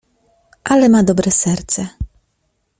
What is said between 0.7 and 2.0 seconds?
"Ale ma dobre serce."